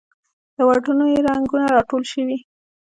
له 0.57 0.63
واټونو 0.67 1.03
یې 1.13 1.19
رنګونه 1.27 1.65
راټول 1.75 2.03
شوې 2.11 2.37